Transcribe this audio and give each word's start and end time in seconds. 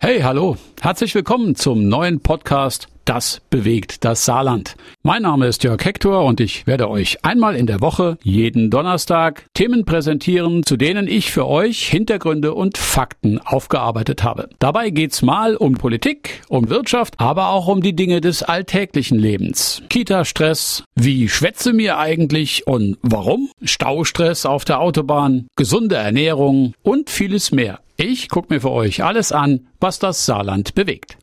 Hey, 0.00 0.20
hallo. 0.20 0.56
Herzlich 0.80 1.12
willkommen 1.16 1.56
zum 1.56 1.88
neuen 1.88 2.20
Podcast 2.20 2.86
Das 3.08 3.40
bewegt 3.48 4.04
das 4.04 4.26
Saarland. 4.26 4.76
Mein 5.02 5.22
Name 5.22 5.46
ist 5.46 5.64
Jörg 5.64 5.82
Hector 5.82 6.26
und 6.26 6.40
ich 6.40 6.66
werde 6.66 6.90
euch 6.90 7.24
einmal 7.24 7.56
in 7.56 7.66
der 7.66 7.80
Woche, 7.80 8.18
jeden 8.22 8.68
Donnerstag, 8.68 9.46
Themen 9.54 9.86
präsentieren, 9.86 10.62
zu 10.62 10.76
denen 10.76 11.08
ich 11.08 11.30
für 11.30 11.46
euch 11.46 11.88
Hintergründe 11.88 12.52
und 12.52 12.76
Fakten 12.76 13.38
aufgearbeitet 13.38 14.24
habe. 14.24 14.50
Dabei 14.58 14.90
geht's 14.90 15.22
mal 15.22 15.56
um 15.56 15.72
Politik, 15.72 16.42
um 16.50 16.68
Wirtschaft, 16.68 17.14
aber 17.16 17.48
auch 17.48 17.66
um 17.66 17.80
die 17.80 17.96
Dinge 17.96 18.20
des 18.20 18.42
alltäglichen 18.42 19.18
Lebens. 19.18 19.80
Kita-Stress, 19.88 20.84
wie 20.94 21.30
schwätze 21.30 21.72
mir 21.72 21.96
eigentlich 21.96 22.66
und 22.66 22.98
warum? 23.00 23.48
Staustress 23.62 24.44
auf 24.44 24.66
der 24.66 24.80
Autobahn, 24.80 25.46
gesunde 25.56 25.96
Ernährung 25.96 26.74
und 26.82 27.08
vieles 27.08 27.52
mehr. 27.52 27.80
Ich 27.96 28.28
gucke 28.28 28.52
mir 28.54 28.60
für 28.60 28.70
euch 28.70 29.02
alles 29.02 29.32
an, 29.32 29.66
was 29.80 29.98
das 29.98 30.24
Saarland 30.24 30.74
bewegt. 30.74 31.16